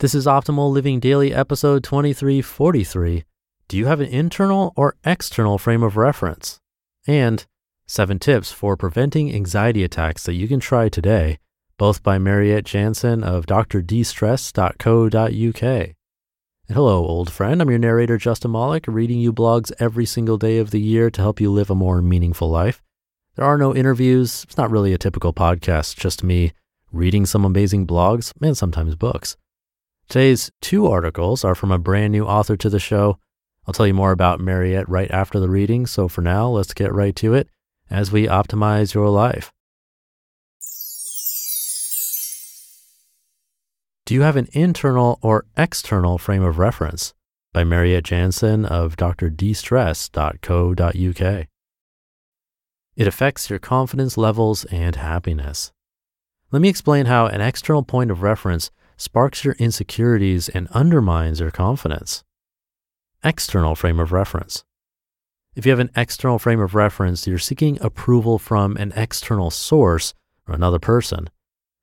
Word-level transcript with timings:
This 0.00 0.14
is 0.14 0.26
Optimal 0.26 0.70
Living 0.70 1.00
Daily, 1.00 1.34
episode 1.34 1.82
2343. 1.82 3.24
Do 3.66 3.76
you 3.76 3.86
have 3.86 3.98
an 3.98 4.06
internal 4.06 4.72
or 4.76 4.94
external 5.04 5.58
frame 5.58 5.82
of 5.82 5.96
reference? 5.96 6.60
And 7.08 7.44
seven 7.88 8.20
tips 8.20 8.52
for 8.52 8.76
preventing 8.76 9.34
anxiety 9.34 9.82
attacks 9.82 10.22
that 10.22 10.34
you 10.34 10.46
can 10.46 10.60
try 10.60 10.88
today, 10.88 11.40
both 11.78 12.04
by 12.04 12.16
Mariette 12.16 12.64
Jansen 12.64 13.24
of 13.24 13.46
drdestress.co.uk. 13.46 15.62
And 15.64 15.94
hello, 16.72 17.04
old 17.04 17.32
friend. 17.32 17.60
I'm 17.60 17.68
your 17.68 17.80
narrator, 17.80 18.18
Justin 18.18 18.52
Malik, 18.52 18.84
reading 18.86 19.18
you 19.18 19.32
blogs 19.32 19.72
every 19.80 20.06
single 20.06 20.38
day 20.38 20.58
of 20.58 20.70
the 20.70 20.80
year 20.80 21.10
to 21.10 21.20
help 21.20 21.40
you 21.40 21.50
live 21.50 21.70
a 21.70 21.74
more 21.74 22.00
meaningful 22.00 22.48
life. 22.48 22.84
There 23.34 23.44
are 23.44 23.58
no 23.58 23.74
interviews. 23.74 24.44
It's 24.44 24.56
not 24.56 24.70
really 24.70 24.92
a 24.92 24.98
typical 24.98 25.32
podcast, 25.32 25.96
just 25.96 26.22
me 26.22 26.52
reading 26.92 27.26
some 27.26 27.44
amazing 27.44 27.84
blogs 27.84 28.32
and 28.40 28.56
sometimes 28.56 28.94
books. 28.94 29.36
Today's 30.08 30.50
two 30.62 30.86
articles 30.86 31.44
are 31.44 31.54
from 31.54 31.70
a 31.70 31.78
brand 31.78 32.12
new 32.12 32.24
author 32.24 32.56
to 32.56 32.70
the 32.70 32.78
show. 32.78 33.18
I'll 33.66 33.74
tell 33.74 33.86
you 33.86 33.92
more 33.92 34.12
about 34.12 34.40
Mariette 34.40 34.88
right 34.88 35.10
after 35.10 35.38
the 35.38 35.50
reading. 35.50 35.86
So 35.86 36.08
for 36.08 36.22
now, 36.22 36.48
let's 36.48 36.72
get 36.72 36.94
right 36.94 37.14
to 37.16 37.34
it 37.34 37.50
as 37.90 38.10
we 38.10 38.26
optimize 38.26 38.94
your 38.94 39.10
life. 39.10 39.52
Do 44.06 44.14
you 44.14 44.22
have 44.22 44.36
an 44.36 44.48
internal 44.52 45.18
or 45.20 45.44
external 45.58 46.16
frame 46.16 46.42
of 46.42 46.58
reference? 46.58 47.12
By 47.52 47.64
Mariette 47.64 48.04
Jansen 48.04 48.64
of 48.64 48.96
drdestress.co.uk. 48.96 51.46
It 52.96 53.06
affects 53.06 53.50
your 53.50 53.58
confidence 53.58 54.16
levels 54.16 54.64
and 54.66 54.94
happiness. 54.96 55.72
Let 56.50 56.62
me 56.62 56.70
explain 56.70 57.04
how 57.04 57.26
an 57.26 57.42
external 57.42 57.82
point 57.82 58.10
of 58.10 58.22
reference 58.22 58.70
sparks 58.98 59.44
your 59.44 59.54
insecurities 59.54 60.48
and 60.48 60.68
undermines 60.68 61.40
your 61.40 61.52
confidence. 61.52 62.24
External 63.24 63.74
frame 63.74 64.00
of 64.00 64.12
reference. 64.12 64.64
If 65.54 65.64
you 65.64 65.72
have 65.72 65.78
an 65.78 65.90
external 65.96 66.38
frame 66.38 66.60
of 66.60 66.74
reference, 66.74 67.26
you're 67.26 67.38
seeking 67.38 67.78
approval 67.80 68.38
from 68.38 68.76
an 68.76 68.92
external 68.94 69.50
source 69.50 70.14
or 70.46 70.54
another 70.54 70.78
person. 70.78 71.30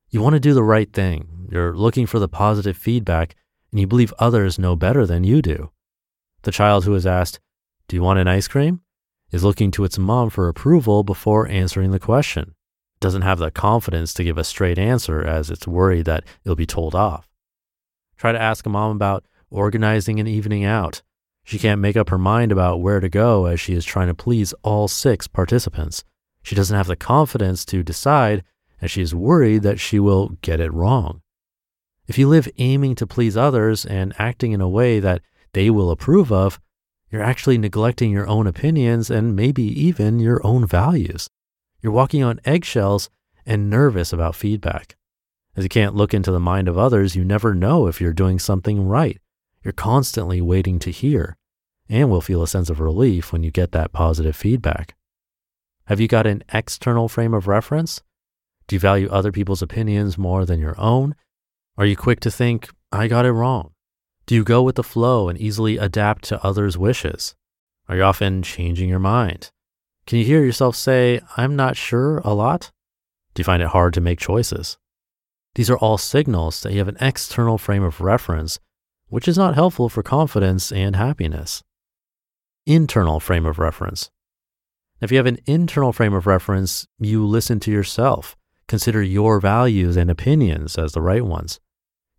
You 0.09 0.21
want 0.21 0.33
to 0.33 0.39
do 0.39 0.53
the 0.53 0.63
right 0.63 0.91
thing. 0.91 1.47
You're 1.51 1.75
looking 1.75 2.05
for 2.05 2.19
the 2.19 2.27
positive 2.27 2.77
feedback 2.77 3.35
and 3.71 3.79
you 3.79 3.87
believe 3.87 4.13
others 4.19 4.59
know 4.59 4.75
better 4.75 5.05
than 5.05 5.23
you 5.23 5.41
do. 5.41 5.71
The 6.43 6.51
child 6.51 6.85
who 6.85 6.95
is 6.95 7.07
asked, 7.07 7.39
Do 7.87 7.95
you 7.95 8.03
want 8.03 8.19
an 8.19 8.27
ice 8.27 8.47
cream? 8.47 8.81
is 9.31 9.43
looking 9.43 9.71
to 9.71 9.83
its 9.83 9.97
mom 9.97 10.29
for 10.29 10.47
approval 10.47 11.03
before 11.03 11.47
answering 11.47 11.91
the 11.91 11.99
question 11.99 12.54
doesn't 12.99 13.23
have 13.23 13.39
the 13.39 13.51
confidence 13.51 14.13
to 14.13 14.23
give 14.23 14.37
a 14.37 14.43
straight 14.43 14.79
answer 14.79 15.23
as 15.23 15.49
it's 15.49 15.67
worried 15.67 16.05
that 16.05 16.23
it'll 16.43 16.55
be 16.55 16.65
told 16.65 16.95
off. 16.95 17.29
Try 18.17 18.31
to 18.31 18.41
ask 18.41 18.65
a 18.65 18.69
mom 18.69 18.95
about 18.95 19.25
organizing 19.49 20.19
an 20.19 20.27
evening 20.27 20.63
out. 20.63 21.01
She 21.43 21.59
can't 21.59 21.81
make 21.81 21.95
up 21.95 22.09
her 22.09 22.17
mind 22.17 22.51
about 22.51 22.81
where 22.81 22.99
to 22.99 23.09
go 23.09 23.45
as 23.45 23.59
she 23.59 23.73
is 23.73 23.85
trying 23.85 24.07
to 24.07 24.15
please 24.15 24.53
all 24.63 24.87
six 24.87 25.27
participants. 25.27 26.03
She 26.41 26.55
doesn't 26.55 26.75
have 26.75 26.87
the 26.87 26.95
confidence 26.95 27.65
to 27.65 27.83
decide 27.83 28.43
and 28.81 28.89
she 28.89 29.01
is 29.01 29.15
worried 29.15 29.63
that 29.63 29.79
she 29.79 29.99
will 29.99 30.37
get 30.41 30.59
it 30.59 30.73
wrong. 30.73 31.21
If 32.07 32.17
you 32.17 32.27
live 32.27 32.49
aiming 32.57 32.95
to 32.95 33.07
please 33.07 33.35
others 33.35 33.85
and 33.85 34.13
acting 34.19 34.51
in 34.51 34.61
a 34.61 34.69
way 34.69 34.99
that 34.99 35.21
they 35.53 35.69
will 35.69 35.91
approve 35.91 36.31
of, 36.31 36.59
you're 37.09 37.23
actually 37.23 37.57
neglecting 37.57 38.11
your 38.11 38.27
own 38.27 38.45
opinions 38.45 39.09
and 39.09 39.35
maybe 39.35 39.63
even 39.63 40.19
your 40.19 40.45
own 40.45 40.67
values. 40.67 41.29
You're 41.85 41.93
walking 41.93 42.23
on 42.23 42.39
eggshells 42.45 43.11
and 43.45 43.69
nervous 43.69 44.11
about 44.11 44.35
feedback. 44.35 44.95
As 45.55 45.63
you 45.63 45.69
can't 45.69 45.93
look 45.93 46.15
into 46.15 46.31
the 46.31 46.39
mind 46.39 46.67
of 46.67 46.79
others, 46.79 47.15
you 47.15 47.23
never 47.23 47.53
know 47.53 47.85
if 47.85 48.01
you're 48.01 48.11
doing 48.11 48.39
something 48.39 48.87
right. 48.87 49.21
You're 49.63 49.71
constantly 49.71 50.41
waiting 50.41 50.79
to 50.79 50.89
hear 50.89 51.37
and 51.87 52.09
will 52.09 52.21
feel 52.21 52.41
a 52.41 52.47
sense 52.47 52.71
of 52.71 52.79
relief 52.79 53.31
when 53.31 53.43
you 53.43 53.51
get 53.51 53.71
that 53.73 53.91
positive 53.91 54.35
feedback. 54.35 54.95
Have 55.85 55.99
you 55.99 56.07
got 56.07 56.25
an 56.25 56.43
external 56.51 57.07
frame 57.07 57.35
of 57.35 57.47
reference? 57.47 58.01
Do 58.65 58.75
you 58.75 58.79
value 58.79 59.07
other 59.11 59.31
people's 59.31 59.61
opinions 59.61 60.17
more 60.17 60.43
than 60.43 60.59
your 60.59 60.73
own? 60.79 61.13
Are 61.77 61.85
you 61.85 61.95
quick 61.95 62.19
to 62.21 62.31
think, 62.31 62.67
I 62.91 63.07
got 63.07 63.27
it 63.27 63.31
wrong? 63.31 63.73
Do 64.25 64.33
you 64.33 64.43
go 64.43 64.63
with 64.63 64.73
the 64.73 64.83
flow 64.83 65.29
and 65.29 65.39
easily 65.39 65.77
adapt 65.77 66.23
to 66.29 66.43
others' 66.43 66.79
wishes? 66.79 67.35
Are 67.87 67.95
you 67.95 68.01
often 68.01 68.41
changing 68.41 68.89
your 68.89 68.97
mind? 68.97 69.51
Can 70.07 70.19
you 70.19 70.25
hear 70.25 70.45
yourself 70.45 70.75
say, 70.75 71.19
I'm 71.35 71.55
not 71.55 71.75
sure 71.75 72.19
a 72.19 72.33
lot? 72.33 72.71
Do 73.33 73.39
you 73.39 73.43
find 73.43 73.63
it 73.63 73.69
hard 73.69 73.93
to 73.95 74.01
make 74.01 74.19
choices? 74.19 74.77
These 75.55 75.69
are 75.69 75.77
all 75.77 75.97
signals 75.97 76.61
that 76.61 76.73
you 76.73 76.77
have 76.77 76.87
an 76.87 76.97
external 77.01 77.57
frame 77.57 77.81
of 77.81 78.01
reference, 78.01 78.59
which 79.07 79.27
is 79.27 79.37
not 79.37 79.55
helpful 79.55 79.89
for 79.89 80.03
confidence 80.03 80.71
and 80.71 80.95
happiness. 80.95 81.63
Internal 82.67 83.19
frame 83.19 83.47
of 83.47 83.57
reference. 83.57 84.11
If 85.01 85.11
you 85.11 85.17
have 85.17 85.25
an 85.25 85.39
internal 85.47 85.91
frame 85.91 86.13
of 86.13 86.27
reference, 86.27 86.85
you 86.99 87.25
listen 87.25 87.59
to 87.61 87.71
yourself, 87.71 88.35
consider 88.67 89.01
your 89.01 89.39
values 89.39 89.97
and 89.97 90.11
opinions 90.11 90.77
as 90.77 90.91
the 90.91 91.01
right 91.01 91.25
ones. 91.25 91.59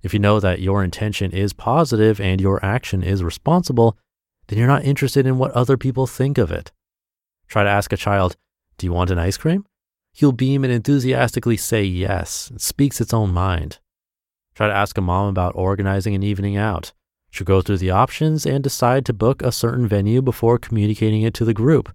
If 0.03 0.13
you 0.13 0.19
know 0.19 0.41
that 0.41 0.61
your 0.61 0.83
intention 0.83 1.31
is 1.31 1.53
positive 1.53 2.21
and 2.21 2.41
your 2.41 2.65
action 2.65 3.05
is 3.05 3.23
responsible, 3.23 3.97
then 4.49 4.59
you're 4.59 4.67
not 4.67 4.85
interested 4.85 5.25
in 5.25 5.39
what 5.39 5.53
other 5.53 5.77
people 5.77 6.09
think 6.09 6.37
of 6.37 6.51
it. 6.51 6.73
Try 7.49 7.65
to 7.65 7.71
ask 7.71 7.93
a 7.93 7.97
child, 7.97 8.37
Do 8.79 8.87
you 8.87 8.93
want 8.93 9.11
an 9.11 9.19
ice 9.19 9.37
cream? 9.37 9.65
He'll 10.13 10.33
beam 10.33 10.65
and 10.65 10.73
enthusiastically 10.73 11.57
say 11.57 11.85
yes. 11.85 12.51
It 12.55 12.61
speaks 12.61 13.01
its 13.01 13.13
own 13.13 13.33
mind. 13.33 13.79
Try 14.55 14.69
to 14.69 14.75
ask 14.75 14.97
a 14.97 15.03
mom 15.03 15.29
about 15.29 15.55
organizing 15.55 16.15
an 16.15 16.23
evening 16.23 16.57
out. 16.57 16.93
She'll 17.31 17.45
go 17.45 17.61
through 17.61 17.79
the 17.79 17.91
options 17.91 18.47
and 18.47 18.65
decide 18.65 19.05
to 19.05 19.13
book 19.13 19.43
a 19.43 19.53
certain 19.53 19.87
venue 19.87 20.23
before 20.23 20.59
communicating 20.59 21.21
it 21.23 21.35
to 21.35 21.45
the 21.45 21.53
group. 21.53 21.95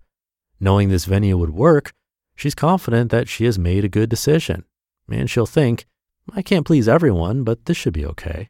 Knowing 0.59 0.89
this 0.89 1.05
venue 1.05 1.35
would 1.37 1.49
work, 1.49 1.93
she's 2.35 2.53
confident 2.53 3.09
that 3.09 3.27
she 3.27 3.45
has 3.45 3.57
made 3.57 3.83
a 3.83 3.89
good 3.89 4.09
decision. 4.09 4.65
And 5.09 5.29
she'll 5.29 5.47
think, 5.47 5.87
I 6.31 6.43
can't 6.43 6.67
please 6.67 6.87
everyone, 6.87 7.43
but 7.43 7.65
this 7.65 7.77
should 7.77 7.93
be 7.93 8.05
okay. 8.05 8.49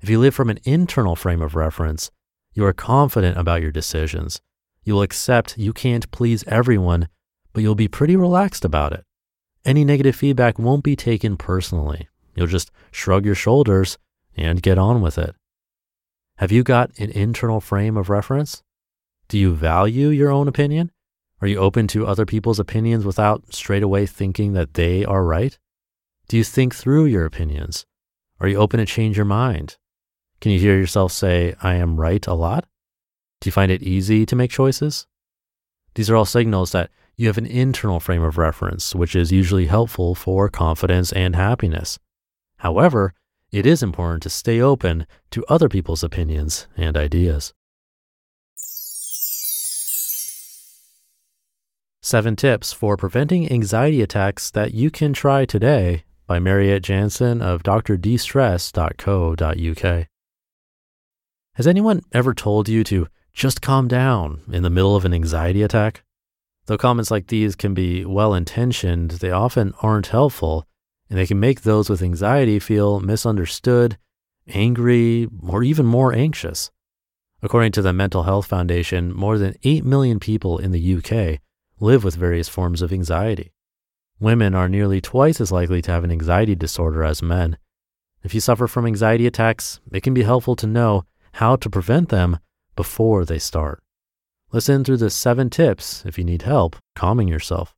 If 0.00 0.08
you 0.08 0.20
live 0.20 0.36
from 0.36 0.50
an 0.50 0.60
internal 0.62 1.16
frame 1.16 1.42
of 1.42 1.56
reference, 1.56 2.12
you 2.54 2.64
are 2.64 2.72
confident 2.72 3.36
about 3.36 3.60
your 3.60 3.72
decisions 3.72 4.40
You'll 4.88 5.02
accept 5.02 5.58
you 5.58 5.74
can't 5.74 6.10
please 6.12 6.44
everyone, 6.46 7.08
but 7.52 7.62
you'll 7.62 7.74
be 7.74 7.88
pretty 7.88 8.16
relaxed 8.16 8.64
about 8.64 8.94
it. 8.94 9.04
Any 9.62 9.84
negative 9.84 10.16
feedback 10.16 10.58
won't 10.58 10.82
be 10.82 10.96
taken 10.96 11.36
personally. 11.36 12.08
You'll 12.34 12.46
just 12.46 12.70
shrug 12.90 13.26
your 13.26 13.34
shoulders 13.34 13.98
and 14.34 14.62
get 14.62 14.78
on 14.78 15.02
with 15.02 15.18
it. 15.18 15.34
Have 16.38 16.50
you 16.50 16.62
got 16.62 16.98
an 16.98 17.10
internal 17.10 17.60
frame 17.60 17.98
of 17.98 18.08
reference? 18.08 18.62
Do 19.28 19.36
you 19.36 19.54
value 19.54 20.08
your 20.08 20.30
own 20.30 20.48
opinion? 20.48 20.90
Are 21.42 21.48
you 21.48 21.58
open 21.58 21.86
to 21.88 22.06
other 22.06 22.24
people's 22.24 22.58
opinions 22.58 23.04
without 23.04 23.52
straight 23.52 23.82
away 23.82 24.06
thinking 24.06 24.54
that 24.54 24.72
they 24.72 25.04
are 25.04 25.22
right? 25.22 25.58
Do 26.28 26.38
you 26.38 26.44
think 26.44 26.74
through 26.74 27.04
your 27.04 27.26
opinions? 27.26 27.84
Are 28.40 28.48
you 28.48 28.56
open 28.56 28.80
to 28.80 28.86
change 28.86 29.18
your 29.18 29.26
mind? 29.26 29.76
Can 30.40 30.50
you 30.50 30.58
hear 30.58 30.78
yourself 30.78 31.12
say, 31.12 31.54
I 31.62 31.74
am 31.74 32.00
right 32.00 32.26
a 32.26 32.32
lot? 32.32 32.64
Do 33.40 33.48
you 33.48 33.52
find 33.52 33.70
it 33.70 33.82
easy 33.82 34.26
to 34.26 34.36
make 34.36 34.50
choices? 34.50 35.06
These 35.94 36.10
are 36.10 36.16
all 36.16 36.24
signals 36.24 36.72
that 36.72 36.90
you 37.16 37.26
have 37.26 37.38
an 37.38 37.46
internal 37.46 38.00
frame 38.00 38.22
of 38.22 38.38
reference, 38.38 38.94
which 38.94 39.16
is 39.16 39.32
usually 39.32 39.66
helpful 39.66 40.14
for 40.14 40.48
confidence 40.48 41.12
and 41.12 41.34
happiness. 41.34 41.98
However, 42.58 43.14
it 43.50 43.66
is 43.66 43.82
important 43.82 44.22
to 44.24 44.30
stay 44.30 44.60
open 44.60 45.06
to 45.30 45.44
other 45.48 45.68
people's 45.68 46.04
opinions 46.04 46.66
and 46.76 46.96
ideas. 46.96 47.52
Seven 52.02 52.36
tips 52.36 52.72
for 52.72 52.96
preventing 52.96 53.52
anxiety 53.52 54.00
attacks 54.00 54.50
that 54.52 54.72
you 54.72 54.90
can 54.90 55.12
try 55.12 55.44
today 55.44 56.04
by 56.26 56.38
Mariette 56.38 56.82
Jansen 56.82 57.42
of 57.42 57.62
drdestress.co.uk. 57.62 60.06
Has 61.54 61.66
anyone 61.66 62.00
ever 62.12 62.34
told 62.34 62.68
you 62.68 62.84
to 62.84 63.08
just 63.38 63.62
calm 63.62 63.86
down 63.86 64.40
in 64.50 64.64
the 64.64 64.70
middle 64.70 64.96
of 64.96 65.04
an 65.04 65.14
anxiety 65.14 65.62
attack? 65.62 66.02
Though 66.66 66.76
comments 66.76 67.12
like 67.12 67.28
these 67.28 67.54
can 67.54 67.72
be 67.72 68.04
well 68.04 68.34
intentioned, 68.34 69.12
they 69.12 69.30
often 69.30 69.72
aren't 69.80 70.08
helpful, 70.08 70.66
and 71.08 71.16
they 71.16 71.26
can 71.26 71.38
make 71.38 71.62
those 71.62 71.88
with 71.88 72.02
anxiety 72.02 72.58
feel 72.58 72.98
misunderstood, 72.98 73.96
angry, 74.48 75.28
or 75.48 75.62
even 75.62 75.86
more 75.86 76.12
anxious. 76.12 76.72
According 77.40 77.70
to 77.72 77.82
the 77.82 77.92
Mental 77.92 78.24
Health 78.24 78.46
Foundation, 78.46 79.14
more 79.14 79.38
than 79.38 79.54
8 79.62 79.84
million 79.84 80.18
people 80.18 80.58
in 80.58 80.72
the 80.72 80.96
UK 80.96 81.40
live 81.78 82.02
with 82.02 82.16
various 82.16 82.48
forms 82.48 82.82
of 82.82 82.92
anxiety. 82.92 83.52
Women 84.18 84.56
are 84.56 84.68
nearly 84.68 85.00
twice 85.00 85.40
as 85.40 85.52
likely 85.52 85.80
to 85.82 85.92
have 85.92 86.02
an 86.02 86.10
anxiety 86.10 86.56
disorder 86.56 87.04
as 87.04 87.22
men. 87.22 87.56
If 88.24 88.34
you 88.34 88.40
suffer 88.40 88.66
from 88.66 88.84
anxiety 88.84 89.28
attacks, 89.28 89.78
it 89.92 90.02
can 90.02 90.12
be 90.12 90.24
helpful 90.24 90.56
to 90.56 90.66
know 90.66 91.04
how 91.34 91.54
to 91.54 91.70
prevent 91.70 92.08
them 92.08 92.40
before 92.78 93.24
they 93.24 93.40
start. 93.40 93.82
Listen 94.52 94.84
through 94.84 94.98
the 94.98 95.10
seven 95.10 95.50
tips 95.50 96.04
if 96.06 96.16
you 96.16 96.22
need 96.22 96.42
help 96.42 96.76
calming 96.94 97.26
yourself. 97.26 97.74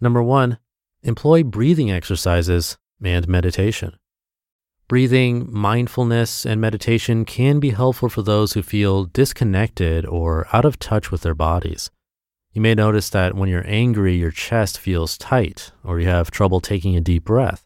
Number 0.00 0.20
one, 0.20 0.58
employ 1.04 1.44
breathing 1.44 1.92
exercises 1.92 2.76
and 3.00 3.28
meditation. 3.28 3.96
Breathing, 4.88 5.46
mindfulness, 5.48 6.44
and 6.44 6.60
meditation 6.60 7.24
can 7.24 7.60
be 7.60 7.70
helpful 7.70 8.08
for 8.08 8.22
those 8.22 8.54
who 8.54 8.62
feel 8.64 9.04
disconnected 9.04 10.04
or 10.04 10.48
out 10.52 10.64
of 10.64 10.80
touch 10.80 11.12
with 11.12 11.22
their 11.22 11.36
bodies. 11.36 11.88
You 12.52 12.60
may 12.60 12.74
notice 12.74 13.08
that 13.10 13.36
when 13.36 13.48
you're 13.48 13.64
angry, 13.64 14.16
your 14.16 14.32
chest 14.32 14.80
feels 14.80 15.16
tight 15.16 15.70
or 15.84 16.00
you 16.00 16.08
have 16.08 16.32
trouble 16.32 16.60
taking 16.60 16.96
a 16.96 17.00
deep 17.00 17.24
breath. 17.24 17.64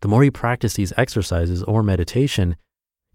The 0.00 0.08
more 0.08 0.22
you 0.22 0.30
practice 0.30 0.74
these 0.74 0.92
exercises 0.96 1.64
or 1.64 1.82
meditation, 1.82 2.54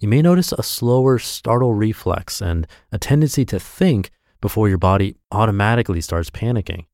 you 0.01 0.09
may 0.09 0.21
notice 0.21 0.51
a 0.51 0.63
slower 0.63 1.18
startle 1.19 1.74
reflex 1.74 2.42
and 2.42 2.68
a 2.92 2.98
tendency 2.98 3.45
to 3.45 3.59
think 3.59 4.12
before 4.42 4.68
your 4.68 4.77
body 4.77 5.15
automatically 5.31 6.01
starts 6.01 6.30
panicking. 6.30 6.86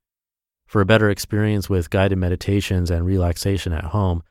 For 0.68 0.82
a 0.82 0.86
better 0.86 1.10
experience 1.10 1.70
with 1.70 1.90
guided 1.90 2.20
meditations 2.20 2.92
and 2.92 3.06
relaxation 3.06 3.74
at 3.74 3.86
home, 3.86 4.22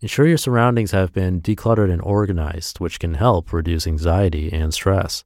ensure 0.00 0.26
your 0.26 0.36
surroundings 0.36 0.90
have 0.90 1.12
been 1.12 1.40
decluttered 1.40 1.90
and 1.90 2.02
organized, 2.02 2.80
which 2.80 2.98
can 2.98 3.14
help 3.14 3.52
reduce 3.52 3.86
anxiety 3.86 4.52
and 4.52 4.74
stress. 4.74 5.24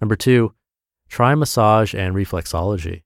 Number 0.00 0.14
two, 0.14 0.54
Try 1.12 1.34
massage 1.34 1.94
and 1.94 2.14
reflexology. 2.14 3.02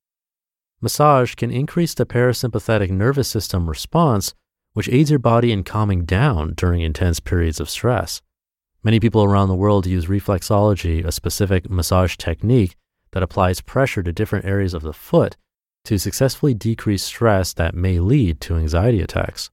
Massage 0.81 1.35
can 1.35 1.51
increase 1.51 1.93
the 1.93 2.07
parasympathetic 2.07 2.89
nervous 2.89 3.27
system 3.27 3.69
response, 3.69 4.33
which 4.75 4.89
aids 4.89 5.11
your 5.11 5.19
body 5.19 5.51
in 5.51 5.65
calming 5.65 6.05
down 6.05 6.55
during 6.55 6.83
intense 6.83 7.19
periods 7.19 7.59
of 7.59 7.69
stress. 7.69 8.23
Many 8.87 9.01
people 9.01 9.25
around 9.25 9.49
the 9.49 9.57
world 9.57 9.85
use 9.85 10.07
reflexology, 10.07 11.05
a 11.05 11.11
specific 11.11 11.69
massage 11.69 12.15
technique 12.15 12.77
that 13.11 13.23
applies 13.25 13.61
pressure 13.61 14.01
to 14.01 14.13
different 14.13 14.45
areas 14.45 14.75
of 14.75 14.83
the 14.83 14.93
foot 14.93 15.37
to 15.87 15.99
successfully 15.99 16.55
decrease 16.55 17.03
stress 17.03 17.53
that 17.55 17.75
may 17.75 17.99
lead 17.99 18.41
to 18.43 18.55
anxiety 18.55 19.03
attacks. 19.03 19.51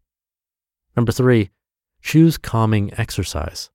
Number 0.96 1.12
three, 1.12 1.50
choose 2.00 2.38
calming 2.38 2.94
exercise 2.96 3.72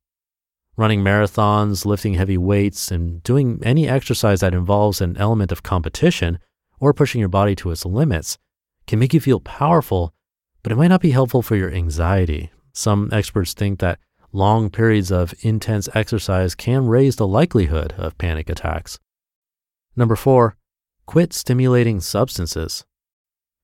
running 0.77 1.03
marathons, 1.03 1.85
lifting 1.85 2.15
heavy 2.15 2.39
weights, 2.39 2.93
and 2.93 3.21
doing 3.25 3.59
any 3.65 3.89
exercise 3.89 4.39
that 4.39 4.55
involves 4.55 5.01
an 5.01 5.17
element 5.17 5.51
of 5.51 5.65
competition 5.65 6.39
or 6.79 6.95
pushing 6.95 7.19
your 7.19 7.29
body 7.29 7.57
to 7.57 7.73
its 7.73 7.85
limits 7.85 8.39
can 8.87 9.01
make 9.01 9.13
you 9.13 9.19
feel 9.19 9.41
powerful, 9.41 10.15
but 10.63 10.71
it 10.71 10.77
might 10.77 10.87
not 10.87 11.01
be 11.01 11.11
helpful 11.11 11.43
for 11.43 11.57
your 11.57 11.73
anxiety. 11.73 12.53
Some 12.73 13.09
experts 13.11 13.55
think 13.55 13.81
that 13.81 13.99
long 14.33 14.71
periods 14.71 15.11
of 15.11 15.35
intense 15.41 15.89
exercise 15.95 16.55
can 16.55 16.87
raise 16.87 17.17
the 17.17 17.27
likelihood 17.27 17.95
of 17.97 18.19
panic 18.19 18.49
attacks. 18.49 18.99
Number 19.97 20.17
four, 20.17 20.57
quit 21.07 21.33
stimulating 21.33 22.01
substances. 22.01 22.85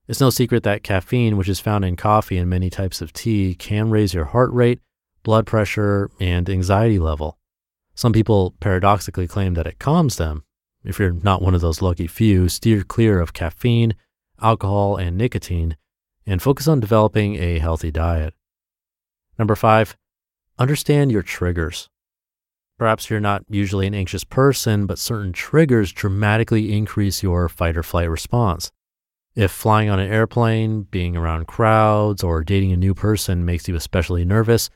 It's 0.07 0.21
no 0.21 0.31
secret 0.31 0.63
that 0.65 0.83
caffeine, 0.83 1.37
which 1.37 1.49
is 1.49 1.61
found 1.61 1.85
in 1.85 1.97
coffee 1.97 2.39
and 2.39 2.49
many 2.51 2.71
types 2.71 3.01
of 3.01 3.13
tea, 3.13 3.55
can 3.55 3.91
raise 3.91 4.15
your 4.15 4.27
heart 4.27 4.53
rate 4.53 4.81
blood 5.25 5.47
pressure, 5.47 6.11
and 6.21 6.49
anxiety 6.49 7.01
level. 7.01 7.39
Some 7.97 8.13
people 8.13 8.55
paradoxically 8.61 9.27
claim 9.27 9.55
that 9.55 9.67
it 9.67 9.81
calms 9.81 10.17
them. 10.17 10.45
If 10.85 11.01
you're 11.01 11.13
not 11.13 11.43
one 11.43 11.55
of 11.55 11.63
those 11.63 11.83
lucky 11.83 12.07
few, 12.07 12.49
steer 12.49 12.85
clear 12.85 13.19
of 13.19 13.33
caffeine, 13.33 13.95
alcohol, 14.41 14.97
and 14.97 15.17
nicotine, 15.17 15.77
and 16.27 16.41
focus 16.41 16.69
on 16.69 16.79
developing 16.79 17.37
a 17.37 17.59
healthy 17.59 17.91
diet. 17.91 18.35
Number 19.39 19.57
five, 19.57 19.97
understand 20.59 21.13
your 21.13 21.23
triggers. 21.23 21.89
Perhaps 22.79 23.09
you're 23.09 23.21
not 23.21 23.45
usually 23.49 23.87
an 23.87 23.95
anxious 23.95 24.25
person, 24.25 24.87
but 24.87 24.99
certain 24.99 25.33
triggers 25.33 25.93
dramatically 25.93 26.73
increase 26.73 27.23
your 27.23 27.49
fight 27.49 27.77
or 27.77 27.83
flight 27.83 28.11
response. 28.11 28.73
If 29.37 29.51
flying 29.51 29.91
on 29.91 29.99
an 29.99 30.11
airplane, 30.11 30.83
being 30.83 31.17
around 31.17 31.47
crowds, 31.47 32.23
or 32.23 32.45
dating 32.45 32.73
a 32.73 32.77
new 32.77 32.95
person 32.95 33.45
makes 33.45 33.69
you 33.69 33.75
especially 33.75 34.25
nervous, 34.25 34.71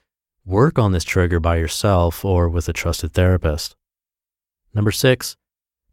Work 0.48 0.78
on 0.78 0.92
this 0.92 1.04
trigger 1.04 1.40
by 1.40 1.56
yourself 1.56 2.24
or 2.24 2.48
with 2.48 2.70
a 2.70 2.72
trusted 2.72 3.12
therapist. 3.12 3.76
Number 4.72 4.90
six, 4.90 5.36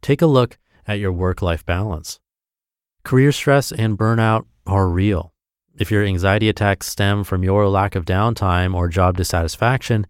take 0.02 0.22
a 0.22 0.28
look 0.28 0.58
at 0.88 0.98
your 0.98 1.12
work 1.12 1.42
life 1.42 1.66
balance. 1.66 2.22
Career 3.04 3.34
stress 3.34 3.74
and 3.74 3.98
burnout 3.98 4.46
are 4.66 4.88
real. 4.88 5.34
If 5.78 5.92
your 5.92 6.04
anxiety 6.04 6.50
attacks 6.50 6.88
stem 6.88 7.24
from 7.24 7.44
your 7.44 7.68
lack 7.68 7.96
of 7.96 8.06
downtime 8.06 8.74
or 8.74 8.88
job 8.88 9.18
dissatisfaction, 9.18 10.08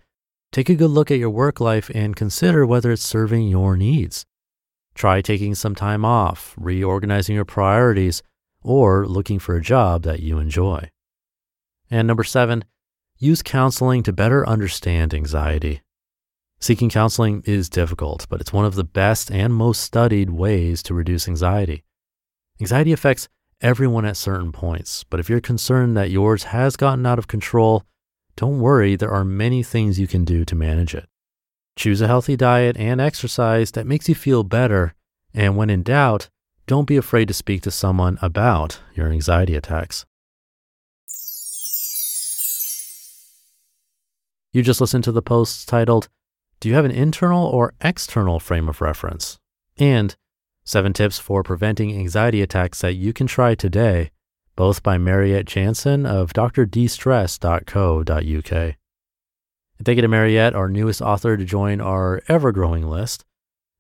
take 0.51 0.69
a 0.69 0.75
good 0.75 0.91
look 0.91 1.09
at 1.09 1.17
your 1.17 1.29
work 1.29 1.59
life 1.59 1.89
and 1.93 2.15
consider 2.15 2.65
whether 2.65 2.91
it's 2.91 3.03
serving 3.03 3.47
your 3.47 3.75
needs. 3.75 4.25
Try 4.93 5.21
taking 5.21 5.55
some 5.55 5.75
time 5.75 6.05
off, 6.05 6.53
reorganizing 6.57 7.35
your 7.35 7.45
priorities, 7.45 8.21
or 8.61 9.05
looking 9.05 9.39
for 9.39 9.55
a 9.55 9.61
job 9.61 10.03
that 10.03 10.21
you 10.21 10.39
enjoy. 10.39 10.89
And 11.89 12.07
number 12.07 12.23
seven, 12.23 12.63
Use 13.17 13.41
counseling 13.41 14.03
to 14.03 14.11
better 14.11 14.47
understand 14.47 15.13
anxiety. 15.13 15.81
Seeking 16.59 16.89
counseling 16.89 17.43
is 17.45 17.69
difficult, 17.69 18.27
but 18.29 18.41
it's 18.41 18.51
one 18.51 18.65
of 18.65 18.75
the 18.75 18.83
best 18.83 19.31
and 19.31 19.53
most 19.53 19.81
studied 19.81 20.31
ways 20.31 20.83
to 20.83 20.93
reduce 20.93 21.25
anxiety. 21.25 21.85
Anxiety 22.59 22.91
affects 22.91 23.29
everyone 23.61 24.05
at 24.05 24.17
certain 24.17 24.51
points, 24.51 25.03
but 25.03 25.19
if 25.19 25.29
you're 25.29 25.41
concerned 25.41 25.95
that 25.97 26.11
yours 26.11 26.43
has 26.45 26.75
gotten 26.75 27.05
out 27.05 27.19
of 27.19 27.27
control, 27.27 27.83
don't 28.35 28.59
worry, 28.59 28.95
there 28.95 29.11
are 29.11 29.23
many 29.23 29.63
things 29.63 29.99
you 29.99 30.07
can 30.07 30.25
do 30.25 30.43
to 30.45 30.55
manage 30.55 30.93
it. 30.93 31.07
Choose 31.77 32.01
a 32.01 32.07
healthy 32.07 32.35
diet 32.35 32.77
and 32.77 33.01
exercise 33.01 33.71
that 33.71 33.87
makes 33.87 34.07
you 34.09 34.15
feel 34.15 34.43
better, 34.43 34.93
and 35.33 35.57
when 35.57 35.69
in 35.69 35.83
doubt, 35.83 36.29
don't 36.67 36.87
be 36.87 36.97
afraid 36.97 37.27
to 37.27 37.33
speak 37.33 37.61
to 37.63 37.71
someone 37.71 38.17
about 38.21 38.81
your 38.95 39.07
anxiety 39.11 39.55
attacks. 39.55 40.05
You 44.51 44.63
just 44.63 44.79
listened 44.79 45.03
to 45.03 45.11
the 45.11 45.21
posts 45.21 45.65
titled, 45.65 46.07
Do 46.59 46.69
you 46.69 46.75
have 46.75 46.85
an 46.85 46.91
internal 46.91 47.45
or 47.45 47.73
external 47.81 48.39
frame 48.39 48.69
of 48.69 48.79
reference? 48.79 49.37
And 49.77 50.15
Seven 50.67 50.93
Tips 50.93 51.19
for 51.19 51.43
Preventing 51.43 51.95
Anxiety 51.95 52.41
Attacks 52.41 52.81
That 52.81 52.95
You 52.95 53.13
Can 53.13 53.27
Try 53.27 53.53
Today, 53.53 54.09
both 54.55 54.81
by 54.81 54.97
Mariette 54.97 55.45
Jansen 55.45 56.07
of 56.07 56.33
drdestress.co.uk. 56.33 58.75
Thank 59.83 59.95
you 59.95 60.01
to 60.01 60.07
Mariette, 60.07 60.55
our 60.55 60.67
newest 60.67 61.03
author, 61.03 61.37
to 61.37 61.45
join 61.45 61.79
our 61.79 62.23
ever 62.27 62.51
growing 62.51 62.87
list. 62.87 63.23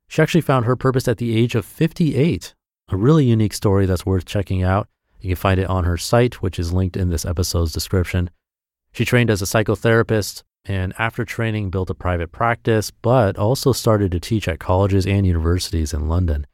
She 0.07 0.21
actually 0.21 0.41
found 0.41 0.65
her 0.65 0.75
purpose 0.75 1.07
at 1.07 1.17
the 1.17 1.35
age 1.35 1.55
of 1.55 1.65
58, 1.65 2.53
a 2.89 2.95
really 2.95 3.25
unique 3.25 3.53
story 3.53 3.87
that's 3.87 4.05
worth 4.05 4.25
checking 4.25 4.61
out. 4.61 4.87
You 5.19 5.29
can 5.29 5.37
find 5.37 5.59
it 5.59 5.67
on 5.67 5.85
her 5.85 5.97
site, 5.97 6.43
which 6.43 6.59
is 6.59 6.71
linked 6.71 6.95
in 6.95 7.09
this 7.09 7.25
episode's 7.25 7.73
description. 7.73 8.29
She 8.91 9.05
trained 9.05 9.31
as 9.31 9.41
a 9.41 9.45
psychotherapist, 9.45 10.43
and 10.63 10.93
after 10.99 11.25
training 11.25 11.71
built 11.71 11.89
a 11.89 11.95
private 11.95 12.31
practice, 12.31 12.91
but 12.91 13.39
also 13.39 13.71
started 13.71 14.11
to 14.11 14.19
teach 14.19 14.47
at 14.47 14.59
colleges 14.59 15.07
and 15.07 15.25
universities 15.25 15.91
in 15.91 16.07
London. 16.07 16.45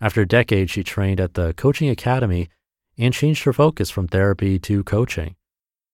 After 0.00 0.22
a 0.22 0.28
decade, 0.28 0.70
she 0.70 0.84
trained 0.84 1.20
at 1.20 1.34
the 1.34 1.52
Coaching 1.54 1.88
Academy 1.88 2.48
and 2.96 3.12
changed 3.12 3.42
her 3.44 3.52
focus 3.52 3.90
from 3.90 4.08
therapy 4.08 4.58
to 4.60 4.82
coaching. 4.84 5.34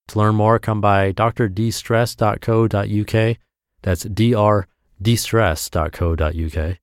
To 0.08 0.18
learn 0.18 0.34
more, 0.34 0.58
come 0.58 0.80
by 0.80 1.12
drdestress.co.uk. 1.12 3.36
That's 3.82 4.04
drdestress.co.uk. 4.04 6.78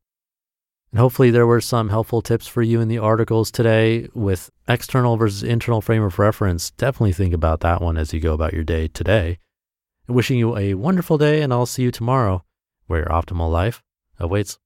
And 0.91 0.99
hopefully, 0.99 1.31
there 1.31 1.47
were 1.47 1.61
some 1.61 1.89
helpful 1.89 2.21
tips 2.21 2.47
for 2.47 2.61
you 2.61 2.81
in 2.81 2.89
the 2.89 2.97
articles 2.97 3.49
today 3.49 4.09
with 4.13 4.49
external 4.67 5.15
versus 5.15 5.43
internal 5.43 5.79
frame 5.79 6.03
of 6.03 6.19
reference. 6.19 6.71
Definitely 6.71 7.13
think 7.13 7.33
about 7.33 7.61
that 7.61 7.81
one 7.81 7.97
as 7.97 8.13
you 8.13 8.19
go 8.19 8.33
about 8.33 8.53
your 8.53 8.65
day 8.65 8.89
today. 8.89 9.39
Wishing 10.07 10.37
you 10.37 10.57
a 10.57 10.73
wonderful 10.73 11.17
day, 11.17 11.41
and 11.41 11.53
I'll 11.53 11.65
see 11.65 11.83
you 11.83 11.91
tomorrow 11.91 12.43
where 12.87 12.99
your 12.99 13.09
optimal 13.09 13.49
life 13.49 13.81
awaits. 14.19 14.59